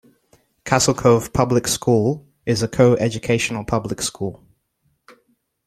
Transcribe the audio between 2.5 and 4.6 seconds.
a co-educational public school.